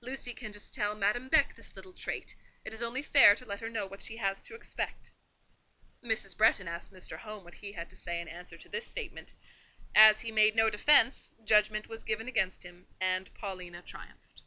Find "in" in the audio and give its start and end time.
8.20-8.26